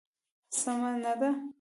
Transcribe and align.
سمه 0.61 0.89
نه 1.03 1.13
ده. 1.19 1.29